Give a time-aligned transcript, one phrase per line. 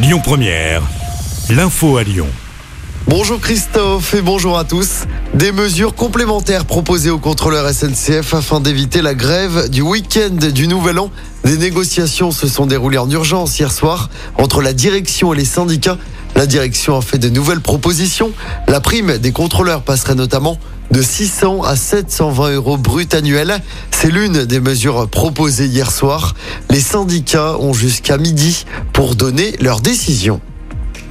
[0.00, 0.82] Lyon Première,
[1.50, 2.28] l'info à Lyon.
[3.08, 5.06] Bonjour Christophe et bonjour à tous.
[5.34, 11.00] Des mesures complémentaires proposées aux contrôleurs SNCF afin d'éviter la grève du week-end du Nouvel
[11.00, 11.10] An.
[11.44, 15.98] Des négociations se sont déroulées en urgence hier soir entre la direction et les syndicats.
[16.38, 18.30] La direction a fait de nouvelles propositions.
[18.68, 20.56] La prime des contrôleurs passerait notamment
[20.92, 23.60] de 600 à 720 euros brut annuels.
[23.90, 26.36] C'est l'une des mesures proposées hier soir.
[26.70, 30.40] Les syndicats ont jusqu'à midi pour donner leur décision.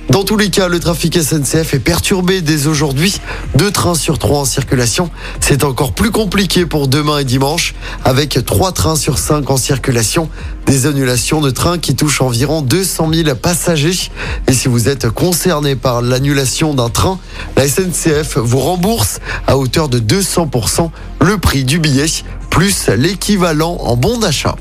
[0.09, 3.19] Dans tous les cas, le trafic SNCF est perturbé dès aujourd'hui.
[3.55, 5.09] Deux trains sur trois en circulation.
[5.41, 7.75] C'est encore plus compliqué pour demain et dimanche,
[8.05, 10.29] avec trois trains sur cinq en circulation.
[10.65, 14.09] Des annulations de trains qui touchent environ 200 000 passagers.
[14.47, 17.19] Et si vous êtes concerné par l'annulation d'un train,
[17.57, 20.89] la SNCF vous rembourse à hauteur de 200%
[21.21, 22.07] le prix du billet,
[22.49, 24.55] plus l'équivalent en bon d'achat.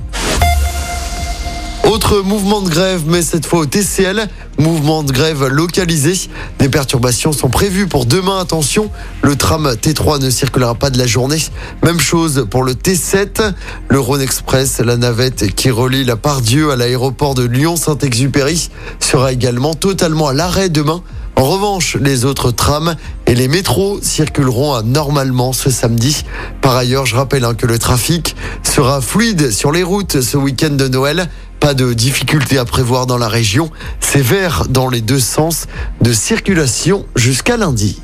[1.97, 4.29] Autre mouvement de grève, mais cette fois au TCL.
[4.59, 6.29] Mouvement de grève localisé.
[6.59, 8.39] Des perturbations sont prévues pour demain.
[8.39, 8.91] Attention,
[9.23, 11.39] le tram T3 ne circulera pas de la journée.
[11.83, 13.55] Même chose pour le T7.
[13.89, 18.69] Le Rhône Express, la navette qui relie la Pardieu à l'aéroport de Lyon-Saint-Exupéry,
[19.01, 21.03] sera également totalement à l'arrêt demain.
[21.39, 26.25] En revanche, les autres trams et les métros circuleront normalement ce samedi.
[26.63, 30.71] Par ailleurs, je rappelle hein, que le trafic sera fluide sur les routes ce week-end
[30.71, 31.29] de Noël.
[31.67, 33.73] Pas de difficultés à prévoir dans la région.
[33.99, 35.67] C'est vert dans les deux sens
[36.01, 38.01] de circulation jusqu'à lundi.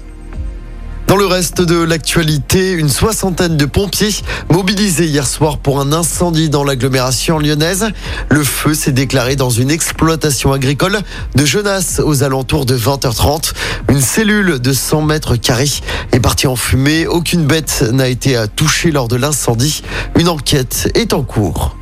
[1.06, 4.16] Dans le reste de l'actualité, une soixantaine de pompiers
[4.50, 7.86] mobilisés hier soir pour un incendie dans l'agglomération lyonnaise.
[8.30, 10.98] Le feu s'est déclaré dans une exploitation agricole
[11.36, 13.52] de Genasse aux alentours de 20h30.
[13.88, 15.70] Une cellule de 100 mètres carrés
[16.10, 17.06] est partie en fumée.
[17.06, 19.84] Aucune bête n'a été touchée lors de l'incendie.
[20.18, 21.76] Une enquête est en cours.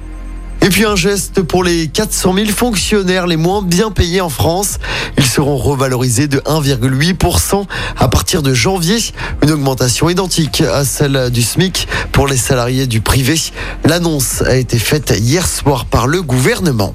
[0.63, 4.79] Et puis un geste pour les 400 000 fonctionnaires les moins bien payés en France.
[5.17, 7.65] Ils seront revalorisés de 1,8%
[7.97, 8.99] à partir de janvier.
[9.43, 13.41] Une augmentation identique à celle du SMIC pour les salariés du privé.
[13.85, 16.93] L'annonce a été faite hier soir par le gouvernement.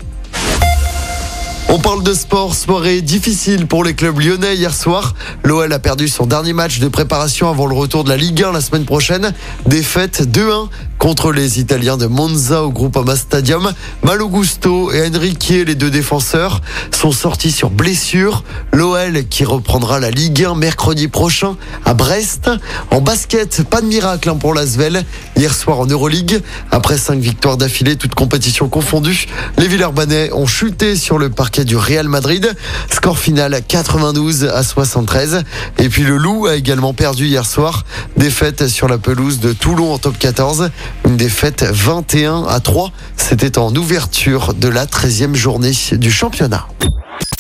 [1.68, 5.16] On parle de sport, soirée difficile pour les clubs lyonnais hier soir.
[5.44, 8.52] L'OL a perdu son dernier match de préparation avant le retour de la Ligue 1
[8.52, 9.34] la semaine prochaine.
[9.66, 10.70] Défaite 2-1
[11.06, 13.72] contre les Italiens de Monza au Groupama Stadium.
[14.02, 16.62] Malo Gusto et Enrique, les deux défenseurs,
[16.92, 18.44] sont sortis sur blessure.
[18.74, 22.50] L'OL qui reprendra la Ligue 1 mercredi prochain à Brest.
[22.90, 25.06] En basket, pas de miracle hein, pour l'Asvel.
[25.38, 29.28] Hier soir en Euroleague, après cinq victoires d'affilée, toutes compétitions confondues,
[29.60, 32.52] les Villeurbanais ont chuté sur le parquet du Real Madrid.
[32.92, 35.44] Score final 92 à 73.
[35.78, 37.86] Et puis le Loup a également perdu hier soir.
[38.18, 40.72] Défaite sur la pelouse de Toulon en top 14.
[41.06, 42.92] Une défaite 21 à 3.
[43.18, 46.68] C'était en ouverture de la 13e journée du championnat.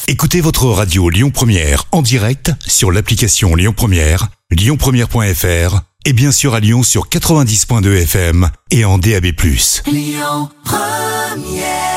[0.07, 6.53] Écoutez votre radio Lyon Première en direct sur l'application Lyon Première, lyonpremière.fr et bien sûr
[6.53, 9.25] à Lyon sur 90.2 FM et en DAB+.
[9.87, 11.94] Lyon Première